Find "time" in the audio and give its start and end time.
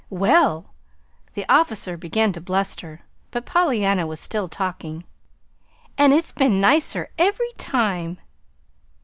7.59-8.17